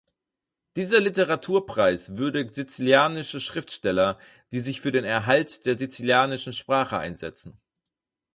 [0.77, 4.17] Dieser Literaturpreis würdigt sizilianische Schriftsteller,
[4.51, 7.61] die sich für den Erhalt der sizilianischen Sprache einsetzen.